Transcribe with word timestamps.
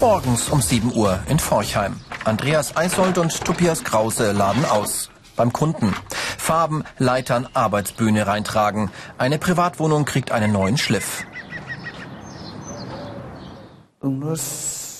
Morgens 0.00 0.48
um 0.48 0.62
7 0.62 0.94
Uhr 0.94 1.20
in 1.28 1.38
Forchheim. 1.38 2.00
Andreas 2.24 2.74
Eisold 2.74 3.18
und 3.18 3.44
Tobias 3.44 3.84
Krause 3.84 4.32
laden 4.32 4.64
aus. 4.64 5.10
Beim 5.36 5.52
Kunden. 5.52 5.94
Farben, 6.38 6.84
Leitern, 6.98 7.46
Arbeitsbühne 7.52 8.26
reintragen. 8.26 8.90
Eine 9.18 9.38
Privatwohnung 9.38 10.06
kriegt 10.06 10.32
einen 10.32 10.52
neuen 10.52 10.78
Schliff. 10.78 11.24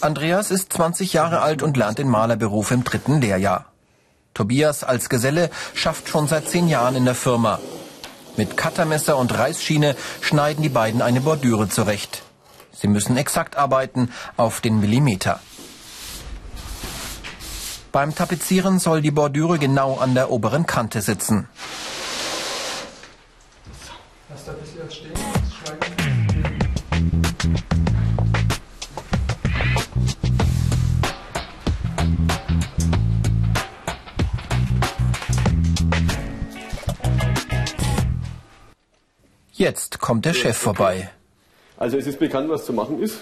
Andreas 0.02 0.50
ist 0.50 0.70
20 0.74 1.14
Jahre 1.14 1.40
alt 1.40 1.62
und 1.62 1.78
lernt 1.78 1.98
den 1.98 2.08
Malerberuf 2.08 2.70
im 2.70 2.84
dritten 2.84 3.22
Lehrjahr. 3.22 3.72
Tobias 4.34 4.84
als 4.84 5.08
Geselle 5.08 5.48
schafft 5.72 6.10
schon 6.10 6.28
seit 6.28 6.46
zehn 6.46 6.68
Jahren 6.68 6.94
in 6.94 7.06
der 7.06 7.14
Firma. 7.14 7.58
Mit 8.36 8.58
Cuttermesser 8.58 9.16
und 9.16 9.36
Reißschiene 9.36 9.96
schneiden 10.20 10.62
die 10.62 10.68
beiden 10.68 11.00
eine 11.00 11.22
Bordüre 11.22 11.70
zurecht. 11.70 12.22
Sie 12.80 12.88
müssen 12.88 13.18
exakt 13.18 13.56
arbeiten, 13.56 14.10
auf 14.38 14.62
den 14.62 14.80
Millimeter. 14.80 15.38
Beim 17.92 18.14
Tapezieren 18.14 18.78
soll 18.78 19.02
die 19.02 19.10
Bordüre 19.10 19.58
genau 19.58 19.98
an 19.98 20.14
der 20.14 20.30
oberen 20.30 20.64
Kante 20.64 21.02
sitzen. 21.02 21.46
Jetzt 39.52 40.00
kommt 40.00 40.24
der 40.24 40.32
Chef 40.32 40.56
vorbei. 40.56 41.10
Also 41.80 41.96
es 41.96 42.06
ist 42.06 42.18
bekannt, 42.18 42.50
was 42.50 42.66
zu 42.66 42.74
machen 42.74 43.02
ist. 43.02 43.20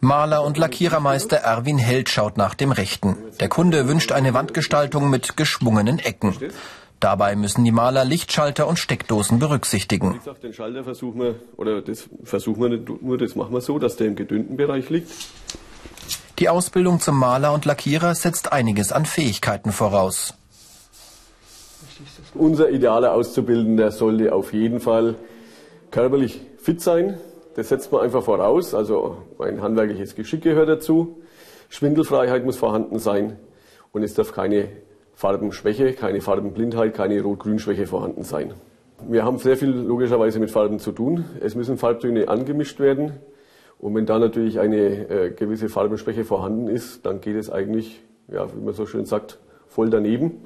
Maler 0.00 0.42
und 0.42 0.58
Lackierermeister 0.58 1.36
Erwin 1.36 1.78
Held 1.78 2.08
schaut 2.08 2.36
nach 2.36 2.54
dem 2.54 2.72
Rechten. 2.72 3.16
Der 3.38 3.48
Kunde 3.48 3.86
wünscht 3.86 4.10
eine 4.10 4.34
Wandgestaltung 4.34 5.08
mit 5.08 5.36
geschwungenen 5.36 6.00
Ecken. 6.00 6.34
Dabei 6.98 7.36
müssen 7.36 7.64
die 7.64 7.70
Maler 7.70 8.04
Lichtschalter 8.04 8.66
und 8.66 8.80
Steckdosen 8.80 9.38
berücksichtigen. 9.38 10.14
Wie 10.14 10.18
gesagt, 10.18 10.42
den 10.42 10.52
Schalter 10.52 10.82
versuchen 10.82 11.20
wir, 11.20 11.34
oder 11.56 11.82
das 11.82 12.08
versuchen 12.24 12.62
wir 12.62 12.68
nicht 12.70 13.02
nur, 13.02 13.16
das 13.16 13.36
machen 13.36 13.52
wir 13.52 13.60
so, 13.60 13.78
dass 13.78 13.94
der 13.94 14.08
im 14.08 14.16
gedünnten 14.16 14.56
Bereich 14.56 14.90
liegt. 14.90 15.12
Die 16.40 16.48
Ausbildung 16.48 16.98
zum 16.98 17.16
Maler 17.16 17.52
und 17.52 17.64
Lackierer 17.64 18.16
setzt 18.16 18.52
einiges 18.52 18.90
an 18.90 19.06
Fähigkeiten 19.06 19.70
voraus. 19.70 20.34
Unser 22.34 22.70
idealer 22.70 23.12
Auszubildender 23.12 23.92
sollte 23.92 24.34
auf 24.34 24.52
jeden 24.52 24.80
Fall 24.80 25.14
körperlich 25.92 26.40
fit 26.58 26.80
sein. 26.80 27.20
Das 27.54 27.68
setzt 27.68 27.92
man 27.92 28.02
einfach 28.02 28.22
voraus. 28.22 28.74
Also 28.74 29.18
ein 29.38 29.60
handwerkliches 29.60 30.14
Geschick 30.14 30.42
gehört 30.42 30.68
dazu. 30.68 31.22
Schwindelfreiheit 31.68 32.44
muss 32.44 32.56
vorhanden 32.56 32.98
sein. 32.98 33.38
Und 33.92 34.02
es 34.02 34.14
darf 34.14 34.32
keine 34.32 34.68
Farbenschwäche, 35.14 35.92
keine 35.92 36.20
Farbenblindheit, 36.20 36.94
keine 36.94 37.20
Rot-Grün-Schwäche 37.22 37.86
vorhanden 37.86 38.22
sein. 38.22 38.54
Wir 39.08 39.24
haben 39.24 39.38
sehr 39.38 39.56
viel 39.56 39.70
logischerweise 39.70 40.38
mit 40.38 40.50
Farben 40.50 40.78
zu 40.78 40.92
tun. 40.92 41.24
Es 41.40 41.54
müssen 41.54 41.76
Farbtöne 41.76 42.28
angemischt 42.28 42.80
werden. 42.80 43.12
Und 43.78 43.94
wenn 43.94 44.06
da 44.06 44.18
natürlich 44.18 44.60
eine 44.60 45.10
äh, 45.10 45.30
gewisse 45.30 45.68
Farbenschwäche 45.68 46.24
vorhanden 46.24 46.68
ist, 46.68 47.04
dann 47.04 47.20
geht 47.20 47.36
es 47.36 47.50
eigentlich, 47.50 48.00
ja, 48.28 48.46
wie 48.54 48.60
man 48.64 48.74
so 48.74 48.86
schön 48.86 49.04
sagt, 49.04 49.40
voll 49.66 49.90
daneben. 49.90 50.42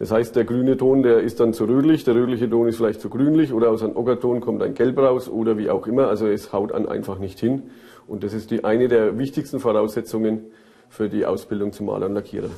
Das 0.00 0.10
heißt, 0.10 0.34
der 0.34 0.44
grüne 0.44 0.78
Ton, 0.78 1.02
der 1.02 1.20
ist 1.20 1.40
dann 1.40 1.52
zu 1.52 1.66
rötlich, 1.66 2.04
der 2.04 2.14
rötliche 2.14 2.48
Ton 2.48 2.66
ist 2.68 2.78
vielleicht 2.78 3.02
zu 3.02 3.10
grünlich 3.10 3.52
oder 3.52 3.68
aus 3.70 3.82
einem 3.82 3.96
Ockerton 3.96 4.40
kommt 4.40 4.62
ein 4.62 4.72
Gelb 4.72 4.96
raus 4.96 5.28
oder 5.28 5.58
wie 5.58 5.68
auch 5.68 5.86
immer. 5.86 6.08
Also 6.08 6.26
es 6.26 6.54
haut 6.54 6.72
an 6.72 6.88
einfach 6.88 7.18
nicht 7.18 7.38
hin. 7.38 7.64
Und 8.08 8.24
das 8.24 8.32
ist 8.32 8.50
die 8.50 8.64
eine 8.64 8.88
der 8.88 9.18
wichtigsten 9.18 9.60
Voraussetzungen 9.60 10.46
für 10.88 11.10
die 11.10 11.26
Ausbildung 11.26 11.74
zum 11.74 11.86
Maler 11.86 12.06
und 12.06 12.14
Lackierer. 12.14 12.48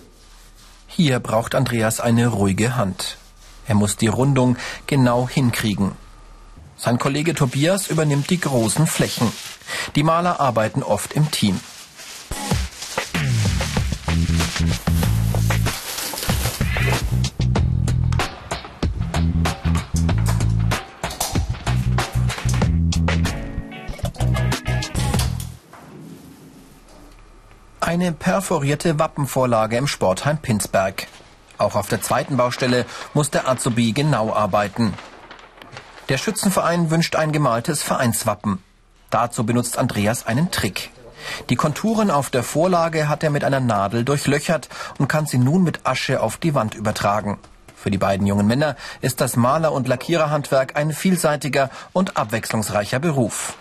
Hier 0.87 1.19
braucht 1.19 1.57
Andreas 1.57 1.99
eine 1.99 2.29
ruhige 2.29 2.77
Hand. 2.77 3.19
Er 3.67 3.75
muss 3.75 3.97
die 3.97 4.07
Rundung 4.07 4.57
genau 4.87 5.29
hinkriegen. 5.29 5.91
Sein 6.77 7.01
Kollege 7.01 7.35
Tobias 7.35 7.91
übernimmt 7.91 8.31
die 8.31 8.39
großen 8.39 8.87
Flächen. 8.87 9.27
Die 9.97 10.05
Maler 10.05 10.39
arbeiten 10.39 10.85
oft 10.85 11.13
im 11.15 11.29
Team. 11.33 11.59
Eine 28.03 28.11
perforierte 28.11 28.99
Wappenvorlage 28.99 29.77
im 29.77 29.87
Sportheim 29.87 30.39
Pinsberg. 30.39 31.07
Auch 31.57 31.77
auf 31.77 31.87
der 31.87 32.03
zweiten 32.03 32.37
Baustelle 32.37 32.85
muss 33.15 33.31
der 33.31 33.49
Azubi 33.49 33.93
genau 33.93 34.35
arbeiten. 34.35 34.93
Der 36.09 36.19
Schützenverein 36.19 36.91
wünscht 36.91 37.15
ein 37.15 37.31
gemaltes 37.31 37.81
Vereinswappen. 37.85 38.61
Dazu 39.11 39.47
benutzt 39.47 39.79
Andreas 39.79 40.27
einen 40.27 40.51
Trick. 40.51 40.91
Die 41.49 41.55
Konturen 41.55 42.11
auf 42.11 42.29
der 42.29 42.43
Vorlage 42.43 43.09
hat 43.09 43.23
er 43.23 43.31
mit 43.31 43.45
einer 43.45 43.61
Nadel 43.61 44.05
durchlöchert 44.05 44.69
und 44.99 45.07
kann 45.07 45.27
sie 45.27 45.39
nun 45.39 45.63
mit 45.63 45.87
Asche 45.87 46.21
auf 46.21 46.39
die 46.39 46.57
Wand 46.57 46.75
übertragen. 46.75 47.39
Für 47.77 47.93
die 47.93 47.99
beiden 47.99 48.27
jungen 48.27 48.49
Männer 48.49 48.75
ist 49.01 49.21
das 49.21 49.37
Maler- 49.37 49.71
und 49.71 49.87
Lackiererhandwerk 49.87 50.75
ein 50.75 50.93
vielseitiger 50.93 51.71
und 51.93 52.17
abwechslungsreicher 52.17 52.99
Beruf. 52.99 53.55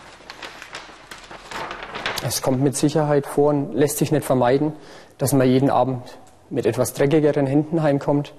Es 2.23 2.41
kommt 2.41 2.61
mit 2.61 2.75
Sicherheit 2.75 3.25
vor 3.25 3.49
und 3.49 3.73
lässt 3.73 3.97
sich 3.97 4.11
nicht 4.11 4.23
vermeiden, 4.23 4.73
dass 5.17 5.33
man 5.33 5.47
jeden 5.47 5.69
Abend 5.69 6.19
mit 6.49 6.65
etwas 6.65 6.93
dreckigeren 6.93 7.47
Händen 7.47 7.81
heimkommt 7.81 8.33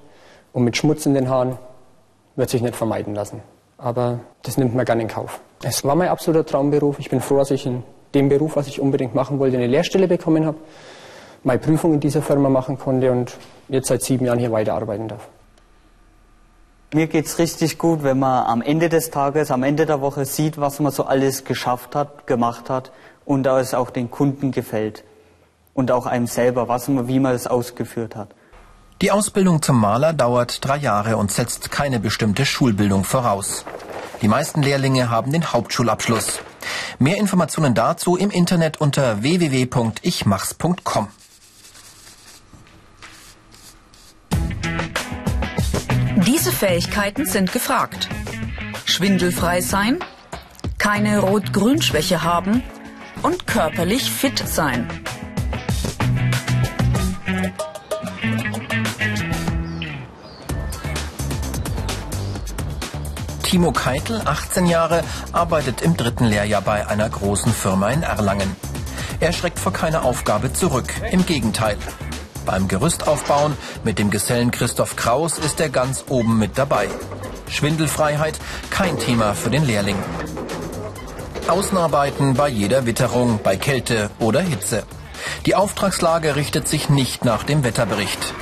und 0.52 0.64
mit 0.64 0.76
Schmutz 0.76 1.06
in 1.06 1.14
den 1.14 1.28
Haaren 1.28 1.58
wird 2.36 2.50
sich 2.50 2.62
nicht 2.62 2.76
vermeiden 2.76 3.14
lassen. 3.14 3.40
Aber 3.78 4.20
das 4.42 4.56
nimmt 4.56 4.74
man 4.74 4.84
gerne 4.84 5.02
in 5.02 5.08
Kauf. 5.08 5.40
Es 5.62 5.84
war 5.84 5.96
mein 5.96 6.08
absoluter 6.08 6.46
Traumberuf. 6.46 6.98
Ich 6.98 7.10
bin 7.10 7.20
froh, 7.20 7.38
dass 7.38 7.50
ich 7.50 7.66
in 7.66 7.82
dem 8.14 8.28
Beruf, 8.28 8.56
was 8.56 8.68
ich 8.68 8.80
unbedingt 8.80 9.14
machen 9.14 9.38
wollte, 9.38 9.56
eine 9.56 9.66
Lehrstelle 9.66 10.06
bekommen 10.06 10.46
habe, 10.46 10.58
meine 11.42 11.58
Prüfung 11.58 11.94
in 11.94 12.00
dieser 12.00 12.22
Firma 12.22 12.48
machen 12.48 12.78
konnte 12.78 13.10
und 13.10 13.36
jetzt 13.68 13.88
seit 13.88 14.02
sieben 14.02 14.26
Jahren 14.26 14.38
hier 14.38 14.52
weiterarbeiten 14.52 15.08
darf. 15.08 15.28
Mir 16.94 17.06
geht 17.06 17.24
es 17.24 17.38
richtig 17.38 17.78
gut, 17.78 18.04
wenn 18.04 18.18
man 18.18 18.44
am 18.44 18.60
Ende 18.60 18.90
des 18.90 19.10
Tages, 19.10 19.50
am 19.50 19.62
Ende 19.62 19.86
der 19.86 20.02
Woche 20.02 20.26
sieht, 20.26 20.60
was 20.60 20.78
man 20.78 20.92
so 20.92 21.04
alles 21.04 21.44
geschafft 21.44 21.96
hat, 21.96 22.26
gemacht 22.26 22.68
hat 22.68 22.92
und 23.24 23.44
dass 23.44 23.68
es 23.68 23.74
auch 23.74 23.90
den 23.90 24.10
Kunden 24.10 24.50
gefällt 24.50 25.04
und 25.74 25.90
auch 25.90 26.06
einem 26.06 26.26
selber, 26.26 26.68
was 26.68 26.88
man, 26.88 27.08
wie 27.08 27.20
man 27.20 27.34
es 27.34 27.46
ausgeführt 27.46 28.16
hat. 28.16 28.34
Die 29.00 29.10
Ausbildung 29.10 29.62
zum 29.62 29.80
Maler 29.80 30.12
dauert 30.12 30.64
drei 30.64 30.76
Jahre 30.76 31.16
und 31.16 31.32
setzt 31.32 31.70
keine 31.70 31.98
bestimmte 31.98 32.46
Schulbildung 32.46 33.04
voraus. 33.04 33.64
Die 34.20 34.28
meisten 34.28 34.62
Lehrlinge 34.62 35.10
haben 35.10 35.32
den 35.32 35.52
Hauptschulabschluss. 35.52 36.38
Mehr 37.00 37.16
Informationen 37.16 37.74
dazu 37.74 38.16
im 38.16 38.30
Internet 38.30 38.80
unter 38.80 39.22
www.ichmachs.com. 39.22 41.08
Diese 46.24 46.52
Fähigkeiten 46.52 47.26
sind 47.26 47.52
gefragt. 47.52 48.08
Schwindelfrei 48.84 49.60
sein, 49.60 49.98
keine 50.78 51.18
Rot-Grün-Schwäche 51.18 52.22
haben 52.22 52.62
und 53.22 53.46
körperlich 53.46 54.10
fit 54.10 54.42
sein. 54.46 54.88
Timo 63.42 63.70
Keitel, 63.72 64.22
18 64.24 64.66
Jahre, 64.66 65.04
arbeitet 65.32 65.82
im 65.82 65.94
dritten 65.96 66.24
Lehrjahr 66.24 66.62
bei 66.62 66.86
einer 66.86 67.08
großen 67.08 67.52
Firma 67.52 67.90
in 67.90 68.02
Erlangen. 68.02 68.56
Er 69.20 69.32
schreckt 69.32 69.58
vor 69.58 69.72
keiner 69.72 70.04
Aufgabe 70.04 70.52
zurück. 70.52 70.92
Im 71.10 71.26
Gegenteil. 71.26 71.76
Beim 72.46 72.66
Gerüstaufbauen 72.66 73.56
mit 73.84 73.98
dem 73.98 74.10
Gesellen 74.10 74.50
Christoph 74.50 74.96
Kraus 74.96 75.38
ist 75.38 75.60
er 75.60 75.68
ganz 75.68 76.04
oben 76.08 76.38
mit 76.38 76.56
dabei. 76.56 76.88
Schwindelfreiheit 77.48 78.40
kein 78.70 78.98
Thema 78.98 79.34
für 79.34 79.50
den 79.50 79.66
Lehrling. 79.66 79.96
Außenarbeiten 81.48 82.34
bei 82.34 82.48
jeder 82.48 82.86
Witterung, 82.86 83.40
bei 83.42 83.56
Kälte 83.56 84.10
oder 84.20 84.40
Hitze. 84.40 84.84
Die 85.46 85.54
Auftragslage 85.54 86.36
richtet 86.36 86.68
sich 86.68 86.88
nicht 86.88 87.24
nach 87.24 87.42
dem 87.42 87.64
Wetterbericht. 87.64 88.34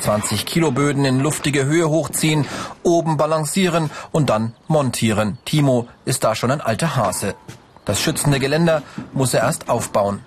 20 0.00 0.46
Kilo 0.46 0.70
Böden 0.70 1.04
in 1.04 1.20
luftige 1.20 1.64
Höhe 1.64 1.88
hochziehen, 1.88 2.46
oben 2.82 3.16
balancieren 3.16 3.90
und 4.10 4.30
dann 4.30 4.54
montieren. 4.68 5.38
Timo 5.44 5.88
ist 6.04 6.24
da 6.24 6.34
schon 6.34 6.50
ein 6.50 6.60
alter 6.60 6.96
Hase. 6.96 7.34
Das 7.84 8.00
schützende 8.00 8.38
Geländer 8.38 8.82
muss 9.12 9.34
er 9.34 9.42
erst 9.42 9.68
aufbauen. 9.68 10.24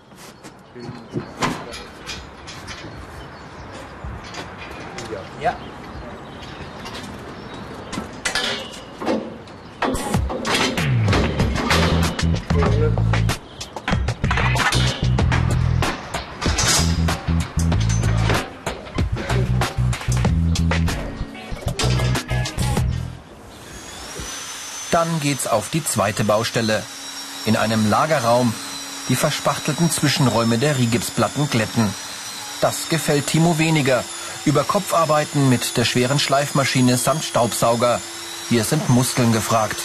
Dann 24.95 25.19
geht's 25.19 25.45
auf 25.45 25.67
die 25.67 25.83
zweite 25.83 26.23
Baustelle. 26.23 26.81
In 27.45 27.57
einem 27.57 27.89
Lagerraum 27.89 28.53
die 29.09 29.17
verspachtelten 29.17 29.91
Zwischenräume 29.91 30.57
der 30.57 30.77
Rigipsplatten 30.77 31.49
glätten. 31.49 31.93
Das 32.61 32.87
gefällt 32.87 33.27
Timo 33.27 33.57
weniger. 33.57 34.05
Über 34.45 34.63
Kopfarbeiten 34.63 35.49
mit 35.49 35.75
der 35.75 35.83
schweren 35.83 36.17
Schleifmaschine 36.17 36.97
samt 36.97 37.25
Staubsauger. 37.25 37.99
Hier 38.47 38.63
sind 38.63 38.87
Muskeln 38.87 39.33
gefragt. 39.33 39.75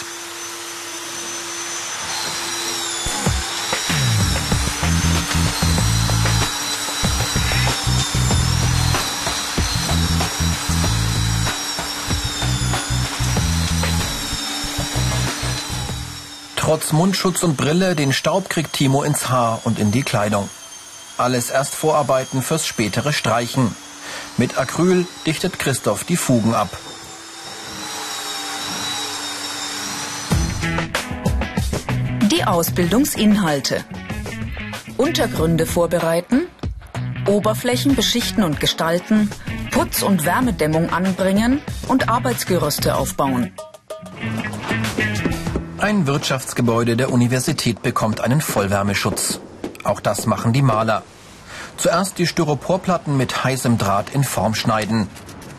Trotz 16.71 16.93
Mundschutz 16.93 17.43
und 17.43 17.57
Brille, 17.57 17.95
den 17.97 18.13
Staub 18.13 18.49
kriegt 18.49 18.71
Timo 18.71 19.03
ins 19.03 19.27
Haar 19.27 19.59
und 19.65 19.77
in 19.77 19.91
die 19.91 20.03
Kleidung. 20.03 20.49
Alles 21.17 21.49
erst 21.49 21.75
Vorarbeiten 21.75 22.41
fürs 22.41 22.65
spätere 22.65 23.11
Streichen. 23.11 23.75
Mit 24.37 24.57
Acryl 24.57 25.05
dichtet 25.25 25.59
Christoph 25.59 26.05
die 26.05 26.15
Fugen 26.15 26.55
ab. 26.55 26.69
Die 32.31 32.45
Ausbildungsinhalte. 32.45 33.83
Untergründe 34.95 35.65
vorbereiten, 35.65 36.47
Oberflächen 37.27 37.97
beschichten 37.97 38.45
und 38.45 38.61
gestalten, 38.61 39.29
Putz- 39.71 40.03
und 40.03 40.23
Wärmedämmung 40.23 40.89
anbringen 40.89 41.61
und 41.89 42.07
Arbeitsgerüste 42.07 42.95
aufbauen. 42.95 43.51
Ein 45.81 46.05
Wirtschaftsgebäude 46.05 46.95
der 46.95 47.11
Universität 47.11 47.81
bekommt 47.81 48.21
einen 48.21 48.39
Vollwärmeschutz. 48.39 49.39
Auch 49.83 49.99
das 49.99 50.27
machen 50.27 50.53
die 50.53 50.61
Maler. 50.61 51.01
Zuerst 51.75 52.19
die 52.19 52.27
Styroporplatten 52.27 53.17
mit 53.17 53.43
heißem 53.43 53.79
Draht 53.79 54.13
in 54.13 54.23
Form 54.23 54.53
schneiden. 54.53 55.07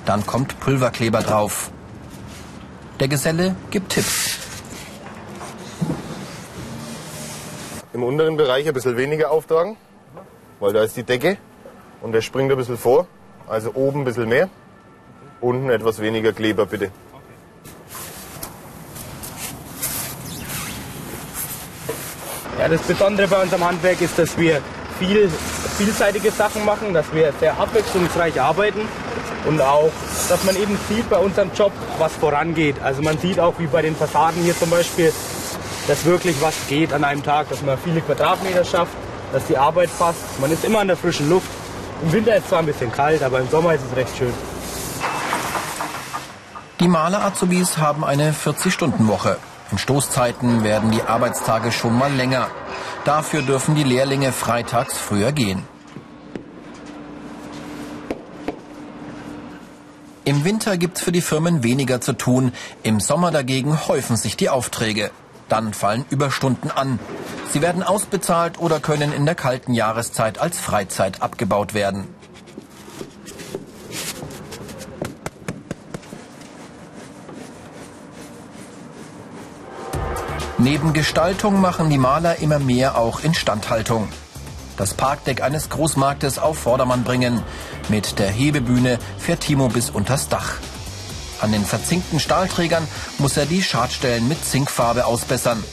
Dann 0.04 0.24
kommt 0.24 0.60
Pulverkleber 0.60 1.22
drauf. 1.22 1.72
Der 3.00 3.08
Geselle 3.08 3.56
gibt 3.72 3.90
Tipps. 3.94 4.38
Im 7.92 8.04
unteren 8.04 8.36
Bereich 8.36 8.68
ein 8.68 8.74
bisschen 8.74 8.96
weniger 8.96 9.32
auftragen, 9.32 9.76
weil 10.60 10.72
da 10.72 10.84
ist 10.84 10.96
die 10.96 11.02
Decke 11.02 11.36
und 12.00 12.12
der 12.12 12.20
springt 12.20 12.52
ein 12.52 12.58
bisschen 12.58 12.78
vor. 12.78 13.08
Also 13.48 13.74
oben 13.74 14.02
ein 14.02 14.04
bisschen 14.04 14.28
mehr, 14.28 14.48
unten 15.40 15.68
etwas 15.68 16.00
weniger 16.00 16.32
Kleber 16.32 16.66
bitte. 16.66 16.92
Ja, 22.62 22.68
das 22.68 22.82
Besondere 22.82 23.26
bei 23.26 23.42
unserem 23.42 23.64
Handwerk 23.64 24.00
ist, 24.00 24.16
dass 24.16 24.38
wir 24.38 24.60
viel, 25.00 25.28
vielseitige 25.78 26.30
Sachen 26.30 26.64
machen, 26.64 26.94
dass 26.94 27.12
wir 27.12 27.32
sehr 27.40 27.58
abwechslungsreich 27.58 28.40
arbeiten 28.40 28.82
und 29.48 29.60
auch, 29.60 29.90
dass 30.28 30.44
man 30.44 30.54
eben 30.54 30.78
sieht 30.88 31.10
bei 31.10 31.18
unserem 31.18 31.50
Job, 31.56 31.72
was 31.98 32.12
vorangeht. 32.12 32.76
Also 32.80 33.02
man 33.02 33.18
sieht 33.18 33.40
auch 33.40 33.54
wie 33.58 33.66
bei 33.66 33.82
den 33.82 33.96
Fassaden 33.96 34.44
hier 34.44 34.56
zum 34.56 34.70
Beispiel, 34.70 35.12
dass 35.88 36.04
wirklich 36.04 36.40
was 36.40 36.54
geht 36.68 36.92
an 36.92 37.02
einem 37.02 37.24
Tag, 37.24 37.48
dass 37.48 37.62
man 37.62 37.76
viele 37.78 38.00
Quadratmeter 38.00 38.64
schafft, 38.64 38.92
dass 39.32 39.44
die 39.46 39.58
Arbeit 39.58 39.90
passt. 39.98 40.20
Man 40.40 40.52
ist 40.52 40.64
immer 40.64 40.82
in 40.82 40.86
der 40.86 40.96
frischen 40.96 41.28
Luft. 41.28 41.48
Im 42.04 42.12
Winter 42.12 42.36
ist 42.36 42.44
es 42.44 42.48
zwar 42.50 42.60
ein 42.60 42.66
bisschen 42.66 42.92
kalt, 42.92 43.24
aber 43.24 43.40
im 43.40 43.50
Sommer 43.50 43.74
ist 43.74 43.82
es 43.90 43.96
recht 43.96 44.16
schön. 44.16 44.34
Die 46.78 46.86
Maler-Azubis 46.86 47.78
haben 47.78 48.04
eine 48.04 48.32
40-Stunden-Woche. 48.32 49.38
In 49.72 49.78
Stoßzeiten 49.78 50.64
werden 50.64 50.90
die 50.90 51.02
Arbeitstage 51.02 51.72
schon 51.72 51.96
mal 51.98 52.12
länger. 52.12 52.48
Dafür 53.06 53.40
dürfen 53.40 53.74
die 53.74 53.84
Lehrlinge 53.84 54.30
freitags 54.30 54.98
früher 54.98 55.32
gehen. 55.32 55.62
Im 60.24 60.44
Winter 60.44 60.76
gibt's 60.76 61.00
für 61.00 61.10
die 61.10 61.22
Firmen 61.22 61.64
weniger 61.64 62.02
zu 62.02 62.12
tun. 62.12 62.52
Im 62.82 63.00
Sommer 63.00 63.30
dagegen 63.30 63.88
häufen 63.88 64.16
sich 64.16 64.36
die 64.36 64.50
Aufträge. 64.50 65.10
Dann 65.48 65.72
fallen 65.72 66.04
Überstunden 66.10 66.70
an. 66.70 67.00
Sie 67.50 67.62
werden 67.62 67.82
ausbezahlt 67.82 68.60
oder 68.60 68.78
können 68.78 69.12
in 69.12 69.24
der 69.24 69.34
kalten 69.34 69.72
Jahreszeit 69.72 70.38
als 70.38 70.60
Freizeit 70.60 71.22
abgebaut 71.22 71.72
werden. 71.72 72.06
Neben 80.62 80.92
Gestaltung 80.92 81.60
machen 81.60 81.90
die 81.90 81.98
Maler 81.98 82.38
immer 82.38 82.60
mehr 82.60 82.96
auch 82.96 83.18
Instandhaltung. 83.24 84.08
Das 84.76 84.94
Parkdeck 84.94 85.42
eines 85.42 85.70
Großmarktes 85.70 86.38
auf 86.38 86.56
Vordermann 86.56 87.02
bringen. 87.02 87.42
Mit 87.88 88.20
der 88.20 88.30
Hebebühne 88.30 89.00
fährt 89.18 89.40
Timo 89.40 89.66
bis 89.66 89.90
unters 89.90 90.28
Dach. 90.28 90.58
An 91.40 91.50
den 91.50 91.64
verzinkten 91.64 92.20
Stahlträgern 92.20 92.86
muss 93.18 93.36
er 93.36 93.46
die 93.46 93.60
Schadstellen 93.60 94.28
mit 94.28 94.44
Zinkfarbe 94.44 95.04
ausbessern. 95.04 95.64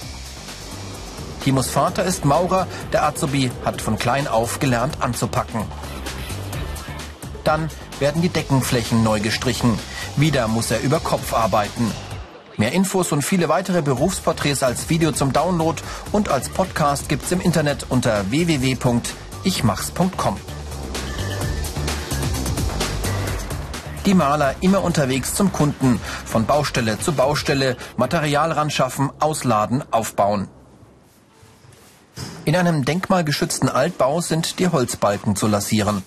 Timos 1.43 1.69
Vater 1.69 2.03
ist 2.03 2.25
Maurer, 2.25 2.65
der 2.91 3.03
Azubi 3.03 3.51
hat 3.63 3.83
von 3.83 3.99
klein 3.99 4.27
auf 4.27 4.59
gelernt 4.59 5.03
anzupacken. 5.03 5.65
Dann 7.43 7.69
werden 7.99 8.23
die 8.23 8.29
Deckenflächen 8.29 9.03
neu 9.03 9.19
gestrichen. 9.19 9.77
Wieder 10.15 10.47
muss 10.47 10.71
er 10.71 10.81
über 10.81 10.99
Kopf 10.99 11.31
arbeiten. 11.31 11.91
Mehr 12.59 12.73
Infos 12.73 13.11
und 13.13 13.21
viele 13.21 13.47
weitere 13.47 13.81
Berufsporträts 13.81 14.63
als 14.63 14.89
Video 14.89 15.13
zum 15.13 15.31
Download 15.31 15.81
und 16.11 16.27
als 16.27 16.49
Podcast 16.49 17.07
gibt's 17.07 17.31
im 17.31 17.39
Internet 17.39 17.85
unter 17.87 18.29
www.ichmachs.com. 18.31 20.37
Die 24.05 24.13
Maler 24.13 24.55
immer 24.59 24.83
unterwegs 24.83 25.35
zum 25.35 25.53
Kunden, 25.53 26.01
von 26.25 26.45
Baustelle 26.45 26.99
zu 26.99 27.13
Baustelle, 27.13 27.77
Material 27.95 28.51
ranschaffen, 28.51 29.09
ausladen, 29.21 29.85
aufbauen. 29.91 30.49
In 32.43 32.57
einem 32.57 32.83
denkmalgeschützten 32.83 33.69
Altbau 33.69 34.19
sind 34.19 34.59
die 34.59 34.67
Holzbalken 34.67 35.37
zu 35.37 35.47
lassieren. 35.47 36.03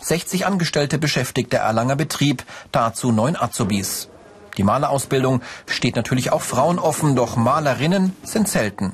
60 0.00 0.44
Angestellte 0.44 0.98
beschäftigt 0.98 1.52
der 1.52 1.60
Erlanger 1.60 1.94
Betrieb, 1.94 2.42
dazu 2.72 3.12
neun 3.12 3.36
Azubis. 3.36 4.08
Die 4.56 4.64
Malerausbildung 4.64 5.40
steht 5.66 5.96
natürlich 5.96 6.32
auch 6.32 6.42
Frauen 6.42 6.78
offen, 6.78 7.16
doch 7.16 7.36
Malerinnen 7.36 8.14
sind 8.22 8.48
selten. 8.48 8.92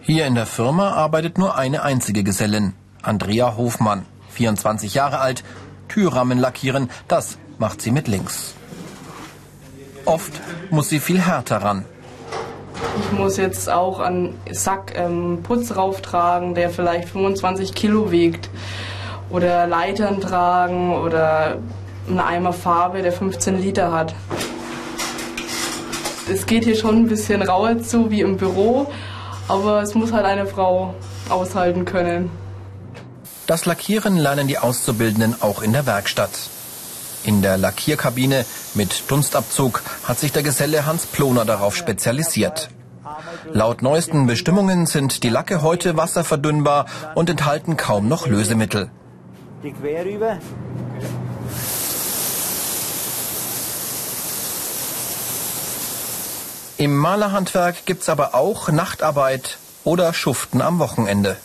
Hier 0.00 0.26
in 0.26 0.34
der 0.34 0.46
Firma 0.46 0.92
arbeitet 0.92 1.38
nur 1.38 1.56
eine 1.56 1.82
einzige 1.82 2.24
Gesellin, 2.24 2.72
Andrea 3.02 3.56
Hofmann, 3.56 4.04
24 4.30 4.94
Jahre 4.94 5.18
alt, 5.18 5.44
Türrahmen 5.88 6.38
lackieren, 6.38 6.90
das 7.06 7.38
macht 7.58 7.82
sie 7.82 7.90
mit 7.90 8.08
links. 8.08 8.54
Oft 10.04 10.32
muss 10.70 10.88
sie 10.88 11.00
viel 11.00 11.20
härter 11.20 11.58
ran. 11.58 11.84
Ich 12.98 13.12
muss 13.12 13.36
jetzt 13.36 13.70
auch 13.70 14.00
einen 14.00 14.38
Sack 14.50 14.94
ähm, 14.96 15.40
Putz 15.42 15.76
rauftragen, 15.76 16.54
der 16.54 16.70
vielleicht 16.70 17.08
25 17.08 17.74
Kilo 17.74 18.10
wiegt 18.10 18.50
oder 19.32 19.66
Leitern 19.66 20.20
tragen 20.20 20.94
oder 20.94 21.58
einen 22.06 22.20
Eimer 22.20 22.52
Farbe, 22.52 23.02
der 23.02 23.12
15 23.12 23.60
Liter 23.60 23.90
hat. 23.90 24.14
Es 26.30 26.46
geht 26.46 26.64
hier 26.64 26.76
schon 26.76 26.96
ein 26.96 27.08
bisschen 27.08 27.42
rauer 27.42 27.82
zu 27.82 28.10
wie 28.10 28.20
im 28.20 28.36
Büro, 28.36 28.86
aber 29.48 29.82
es 29.82 29.94
muss 29.94 30.12
halt 30.12 30.26
eine 30.26 30.46
Frau 30.46 30.94
aushalten 31.28 31.84
können. 31.84 32.30
Das 33.46 33.64
Lackieren 33.64 34.16
lernen 34.16 34.46
die 34.46 34.58
Auszubildenden 34.58 35.40
auch 35.40 35.62
in 35.62 35.72
der 35.72 35.86
Werkstatt. 35.86 36.30
In 37.24 37.42
der 37.42 37.56
Lackierkabine 37.56 38.44
mit 38.74 39.10
Dunstabzug 39.10 39.82
hat 40.04 40.18
sich 40.18 40.32
der 40.32 40.42
Geselle 40.42 40.86
Hans 40.86 41.06
Ploner 41.06 41.44
darauf 41.44 41.74
spezialisiert. 41.76 42.68
Laut 43.52 43.82
neuesten 43.82 44.26
Bestimmungen 44.26 44.86
sind 44.86 45.22
die 45.22 45.28
Lacke 45.28 45.62
heute 45.62 45.96
wasserverdünnbar 45.96 46.86
und 47.14 47.30
enthalten 47.30 47.76
kaum 47.76 48.08
noch 48.08 48.26
Lösemittel 48.26 48.90
die 49.62 49.72
quer 49.72 50.04
rüber. 50.04 50.38
Im 56.78 56.96
Malerhandwerk 56.96 57.86
gibt 57.86 58.02
es 58.02 58.08
aber 58.08 58.34
auch 58.34 58.68
Nachtarbeit 58.68 59.58
oder 59.84 60.12
Schuften 60.12 60.60
am 60.60 60.80
Wochenende. 60.80 61.36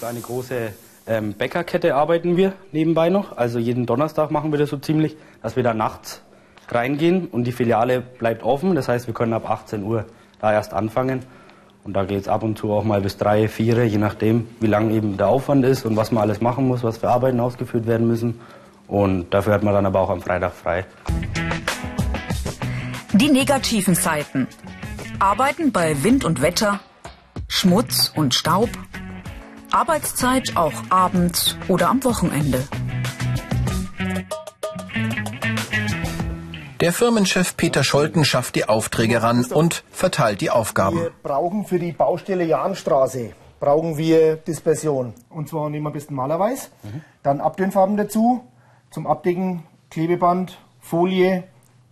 Für 0.00 0.06
eine 0.06 0.20
große 0.20 0.72
ähm, 1.06 1.34
Bäckerkette 1.34 1.94
arbeiten 1.94 2.36
wir 2.36 2.54
nebenbei 2.72 3.10
noch. 3.10 3.36
Also 3.36 3.58
jeden 3.58 3.84
Donnerstag 3.84 4.30
machen 4.30 4.50
wir 4.50 4.58
das 4.58 4.70
so 4.70 4.78
ziemlich, 4.78 5.16
dass 5.42 5.56
wir 5.56 5.62
da 5.62 5.74
nachts 5.74 6.22
reingehen 6.68 7.26
und 7.26 7.44
die 7.44 7.52
Filiale 7.52 8.00
bleibt 8.00 8.44
offen. 8.44 8.74
Das 8.74 8.88
heißt, 8.88 9.06
wir 9.06 9.14
können 9.14 9.34
ab 9.34 9.48
18 9.50 9.82
Uhr 9.82 10.06
da 10.40 10.52
erst 10.52 10.72
anfangen. 10.72 11.22
Und 11.84 11.94
da 11.94 12.04
geht 12.04 12.20
es 12.20 12.28
ab 12.28 12.44
und 12.44 12.56
zu 12.56 12.72
auch 12.72 12.84
mal 12.84 13.00
bis 13.00 13.16
drei, 13.16 13.48
vier, 13.48 13.84
je 13.86 13.98
nachdem, 13.98 14.46
wie 14.60 14.68
lang 14.68 14.92
eben 14.92 15.16
der 15.16 15.28
Aufwand 15.28 15.64
ist 15.64 15.84
und 15.84 15.96
was 15.96 16.12
man 16.12 16.22
alles 16.22 16.40
machen 16.40 16.68
muss, 16.68 16.84
was 16.84 16.98
für 16.98 17.08
Arbeiten 17.08 17.40
ausgeführt 17.40 17.86
werden 17.86 18.06
müssen. 18.06 18.40
Und 18.86 19.30
dafür 19.34 19.54
hat 19.54 19.64
man 19.64 19.74
dann 19.74 19.86
aber 19.86 20.00
auch 20.00 20.10
am 20.10 20.20
Freitag 20.20 20.52
frei. 20.52 20.84
Die 23.14 23.30
negativen 23.30 23.94
Seiten. 23.94 24.46
Arbeiten 25.18 25.72
bei 25.72 26.02
Wind 26.04 26.24
und 26.24 26.40
Wetter, 26.40 26.80
Schmutz 27.48 28.12
und 28.14 28.34
Staub, 28.34 28.70
Arbeitszeit 29.70 30.56
auch 30.56 30.72
abends 30.90 31.56
oder 31.68 31.88
am 31.88 32.02
Wochenende. 32.04 32.62
Der 36.82 36.92
Firmenchef 36.92 37.56
Peter 37.56 37.84
Scholten 37.84 38.24
schafft 38.24 38.56
die 38.56 38.68
Aufträge 38.68 39.22
ran 39.22 39.44
und 39.44 39.84
verteilt 39.92 40.40
die 40.40 40.50
Aufgaben. 40.50 40.96
Wir 40.96 41.12
brauchen 41.22 41.64
für 41.64 41.78
die 41.78 41.92
Baustelle 41.92 42.42
Jahnstraße 42.42 43.34
brauchen 43.60 43.96
wir 43.96 44.34
Dispersion. 44.34 45.14
Und 45.30 45.48
zwar 45.48 45.70
nehmen 45.70 45.84
wir 45.84 45.90
ein 45.90 45.92
bisschen 45.92 46.16
Malerweiß, 46.16 46.72
mhm. 46.82 47.02
dann 47.22 47.40
Abtönfarben 47.40 47.96
dazu, 47.96 48.42
zum 48.90 49.06
Abdecken 49.06 49.62
Klebeband, 49.90 50.58
Folie 50.80 51.44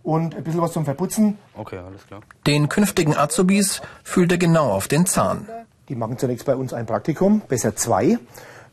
und 0.03 0.35
ein 0.35 0.43
bisschen 0.43 0.59
was 0.59 0.73
zum 0.73 0.83
Verputzen. 0.83 1.37
Okay, 1.55 1.77
alles 1.77 2.05
klar. 2.05 2.19
Den 2.45 2.67
künftigen 2.67 3.15
Azubis 3.15 3.81
fühlt 4.03 4.33
er 4.33 4.39
genau 4.39 4.73
auf 4.73 4.89
den 4.89 5.05
Zahn. 5.05 5.47
Die 5.87 5.95
machen 5.95 6.17
zunächst 6.17 6.45
bei 6.45 6.57
uns 6.57 6.73
ein 6.73 6.85
Praktikum, 6.85 7.39
besser 7.47 7.77
zwei. 7.77 8.19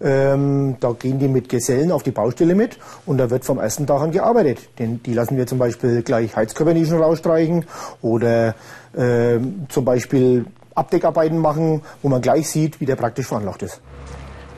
Ähm, 0.00 0.76
da 0.78 0.92
gehen 0.92 1.18
die 1.18 1.26
mit 1.26 1.48
Gesellen 1.48 1.90
auf 1.90 2.04
die 2.04 2.12
Baustelle 2.12 2.54
mit 2.54 2.78
und 3.04 3.18
da 3.18 3.30
wird 3.30 3.44
vom 3.44 3.58
ersten 3.58 3.86
Tag 3.86 4.00
an 4.00 4.12
gearbeitet. 4.12 4.68
Denn 4.78 5.02
die 5.02 5.12
lassen 5.12 5.36
wir 5.36 5.46
zum 5.46 5.58
Beispiel 5.58 6.02
gleich 6.02 6.36
Heizkörpernischen 6.36 7.00
rausstreichen 7.00 7.64
oder 8.00 8.54
äh, 8.94 9.38
zum 9.68 9.84
Beispiel 9.84 10.46
Abdeckarbeiten 10.74 11.38
machen, 11.38 11.82
wo 12.02 12.08
man 12.08 12.22
gleich 12.22 12.48
sieht, 12.48 12.80
wie 12.80 12.86
der 12.86 12.96
praktisch 12.96 13.26
veranlagt 13.26 13.62
ist. 13.62 13.80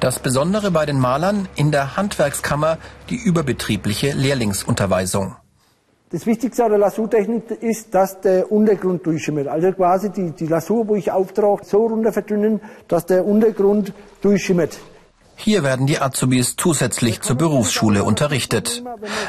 Das 0.01 0.19
Besondere 0.19 0.71
bei 0.71 0.87
den 0.87 0.99
Malern 0.99 1.49
in 1.57 1.73
der 1.73 1.97
Handwerkskammer 1.97 2.79
die 3.09 3.17
überbetriebliche 3.17 4.13
Lehrlingsunterweisung. 4.13 5.37
Das 6.13 6.27
Wichtigste 6.27 6.65
an 6.65 6.71
der 6.71 6.79
Lasurtechnik 6.79 7.51
ist, 7.61 7.95
dass 7.95 8.21
der 8.21 8.51
Untergrund 8.51 9.07
durchschimmert. 9.07 9.47
Also 9.47 9.71
quasi 9.73 10.11
die, 10.11 10.33
die 10.33 10.47
Lasur, 10.47 10.89
wo 10.89 10.97
ich 10.97 11.13
auftrage, 11.13 11.65
so 11.65 11.87
runter 11.87 12.13
verdünnen, 12.13 12.61
dass 12.89 13.07
der 13.07 13.25
Untergrund 13.25 13.93
durchschimmert. 14.21 14.79
Hier 15.43 15.63
werden 15.65 15.87
die 15.87 15.99
Azubis 15.99 16.55
zusätzlich 16.57 17.23
zur 17.23 17.35
Berufsschule 17.35 18.05
unterrichtet. 18.05 18.85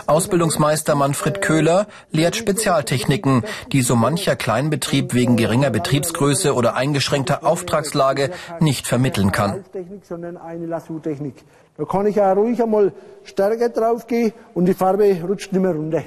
Ausbildungsmeister 0.08 0.94
Manfred 0.94 1.42
Köhler 1.42 1.88
lehrt 2.12 2.36
Spezialtechniken, 2.36 3.46
die 3.72 3.82
so 3.82 3.96
mancher 3.96 4.36
Kleinbetrieb 4.36 5.14
wegen 5.14 5.38
geringer 5.38 5.70
Betriebsgröße 5.70 6.54
oder 6.54 6.76
eingeschränkter 6.76 7.46
Auftragslage 7.46 8.32
nicht 8.60 8.88
vermitteln 8.88 9.32
kann. 9.32 9.64
Da 11.78 11.86
kann 11.86 12.06
ich 12.08 12.22
auch 12.22 12.36
ruhig 12.36 12.62
einmal 12.62 12.92
stärker 13.24 13.70
drauf 13.70 14.06
gehen 14.06 14.34
und 14.54 14.66
die 14.66 14.74
Farbe 14.74 15.18
rutscht 15.26 15.54
nicht 15.54 15.62
mehr 15.62 15.72
runter. 15.72 16.04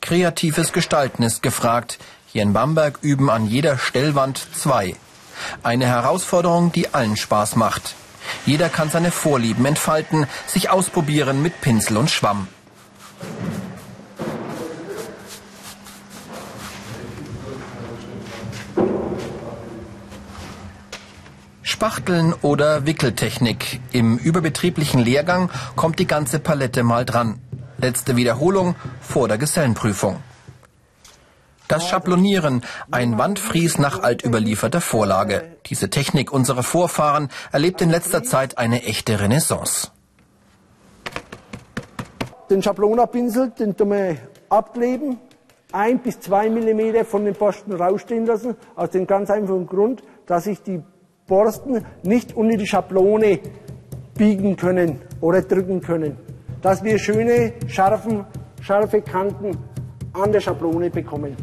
Kreatives 0.00 0.72
Gestalten 0.72 1.24
ist 1.24 1.42
gefragt. 1.42 1.98
Hier 2.26 2.42
in 2.42 2.52
Bamberg 2.52 3.00
üben 3.02 3.30
an 3.30 3.46
jeder 3.46 3.78
Stellwand 3.78 4.46
zwei. 4.54 4.94
Eine 5.64 5.86
Herausforderung, 5.86 6.70
die 6.70 6.94
allen 6.94 7.16
Spaß 7.16 7.56
macht. 7.56 7.96
Jeder 8.46 8.68
kann 8.68 8.90
seine 8.90 9.10
Vorlieben 9.10 9.66
entfalten, 9.66 10.26
sich 10.46 10.70
ausprobieren 10.70 11.42
mit 11.42 11.60
Pinsel 11.60 11.96
und 11.96 12.10
Schwamm. 12.10 12.48
Spachteln 21.82 22.32
oder 22.42 22.86
Wickeltechnik. 22.86 23.80
Im 23.90 24.16
überbetrieblichen 24.16 25.00
Lehrgang 25.00 25.50
kommt 25.74 25.98
die 25.98 26.06
ganze 26.06 26.38
Palette 26.38 26.84
mal 26.84 27.04
dran. 27.04 27.40
Letzte 27.78 28.14
Wiederholung 28.14 28.76
vor 29.00 29.26
der 29.26 29.36
Gesellenprüfung. 29.36 30.20
Das 31.72 31.88
Schablonieren, 31.88 32.60
ein 32.90 33.16
Wandfries 33.16 33.78
nach 33.78 34.02
altüberlieferter 34.02 34.82
Vorlage. 34.82 35.56
Diese 35.64 35.88
Technik 35.88 36.30
unserer 36.30 36.62
Vorfahren 36.62 37.30
erlebt 37.50 37.80
in 37.80 37.88
letzter 37.88 38.22
Zeit 38.22 38.58
eine 38.58 38.82
echte 38.82 39.18
Renaissance. 39.18 39.90
Den 42.50 42.62
Schablonerpinsel, 42.62 43.52
den 43.58 43.74
tun 43.74 43.92
wir 43.92 44.18
abkleben, 44.50 45.16
ein 45.72 46.00
bis 46.00 46.20
zwei 46.20 46.50
Millimeter 46.50 47.06
von 47.06 47.24
den 47.24 47.32
Borsten 47.32 47.72
rausstehen 47.72 48.26
lassen, 48.26 48.54
aus 48.74 48.90
dem 48.90 49.06
ganz 49.06 49.30
einfachen 49.30 49.66
Grund, 49.66 50.02
dass 50.26 50.44
sich 50.44 50.62
die 50.62 50.82
Borsten 51.26 51.86
nicht 52.02 52.36
unter 52.36 52.58
die 52.58 52.66
Schablone 52.66 53.40
biegen 54.14 54.56
können 54.56 55.00
oder 55.22 55.40
drücken 55.40 55.80
können. 55.80 56.18
Dass 56.60 56.84
wir 56.84 56.98
schöne, 56.98 57.54
scharfen, 57.66 58.26
scharfe 58.60 59.00
Kanten 59.00 59.56
an 60.12 60.30
der 60.30 60.40
Schablone 60.40 60.90
bekommen. 60.90 61.34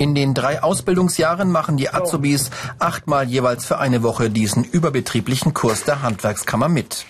In 0.00 0.14
den 0.14 0.32
drei 0.32 0.62
Ausbildungsjahren 0.62 1.50
machen 1.50 1.76
die 1.76 1.92
Azubis 1.92 2.50
achtmal 2.78 3.28
jeweils 3.28 3.66
für 3.66 3.78
eine 3.78 4.02
Woche 4.02 4.30
diesen 4.30 4.64
überbetrieblichen 4.64 5.52
Kurs 5.52 5.84
der 5.84 6.00
Handwerkskammer 6.00 6.70
mit. 6.70 7.04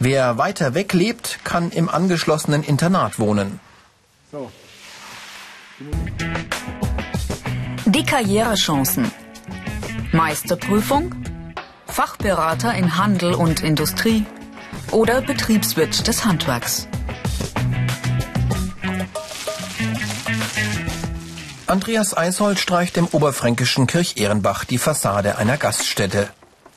Wer 0.00 0.36
weiter 0.36 0.74
weg 0.74 0.92
lebt, 0.92 1.38
kann 1.44 1.70
im 1.70 1.88
angeschlossenen 1.88 2.64
Internat 2.64 3.20
wohnen. 3.20 3.60
Die 7.86 8.04
Karrierechancen. 8.04 9.12
Meisterprüfung, 10.10 11.14
Fachberater 11.86 12.74
in 12.74 12.98
Handel 12.98 13.34
und 13.34 13.62
Industrie 13.62 14.26
oder 14.90 15.22
Betriebswirt 15.22 16.08
des 16.08 16.24
Handwerks. 16.24 16.88
Andreas 21.66 22.14
Eishold 22.14 22.58
streicht 22.58 22.98
im 22.98 23.06
oberfränkischen 23.06 23.86
Kirch-Ehrenbach 23.86 24.64
die 24.66 24.76
Fassade 24.76 25.38
einer 25.38 25.56
Gaststätte. 25.56 26.28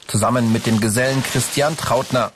Zusammen 0.08 0.53
mit 0.53 0.65
dem 0.65 0.79
Gesellen 0.79 1.22
Christian 1.24 1.75
Trautner. 1.75 2.32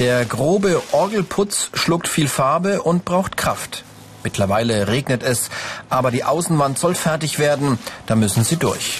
Der 0.00 0.24
grobe 0.24 0.82
Orgelputz 0.90 1.70
schluckt 1.74 2.08
viel 2.08 2.26
Farbe 2.26 2.82
und 2.82 3.04
braucht 3.04 3.36
Kraft. 3.36 3.84
Mittlerweile 4.24 4.88
regnet 4.88 5.22
es, 5.22 5.48
aber 5.88 6.10
die 6.10 6.24
Außenwand 6.24 6.76
soll 6.76 6.96
fertig 6.96 7.38
werden, 7.38 7.78
da 8.06 8.16
müssen 8.16 8.42
sie 8.42 8.56
durch. 8.56 8.98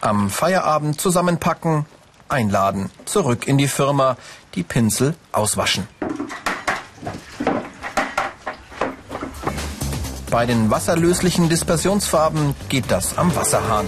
Am 0.00 0.30
Feierabend 0.30 0.98
zusammenpacken, 0.98 1.84
einladen, 2.30 2.90
zurück 3.04 3.46
in 3.46 3.58
die 3.58 3.68
Firma, 3.68 4.16
die 4.54 4.62
Pinsel 4.62 5.14
auswaschen. 5.32 5.86
Bei 10.30 10.44
den 10.44 10.70
wasserlöslichen 10.70 11.48
Dispersionsfarben 11.48 12.54
geht 12.68 12.90
das 12.90 13.16
am 13.16 13.34
Wasserhahn. 13.36 13.86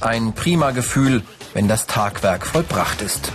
Ein 0.00 0.34
prima 0.34 0.72
Gefühl, 0.72 1.22
wenn 1.54 1.68
das 1.68 1.86
Tagwerk 1.86 2.46
vollbracht 2.46 3.00
ist. 3.00 3.32